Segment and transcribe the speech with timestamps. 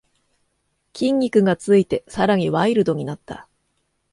[0.95, 3.47] 筋肉がついてさらにワイルドになった